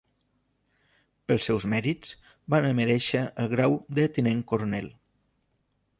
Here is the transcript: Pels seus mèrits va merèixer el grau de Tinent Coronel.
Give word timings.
Pels 1.27 1.49
seus 1.49 1.67
mèrits 1.75 2.15
va 2.55 2.61
merèixer 2.79 3.23
el 3.45 3.53
grau 3.55 3.79
de 3.99 4.11
Tinent 4.17 4.45
Coronel. 4.53 4.93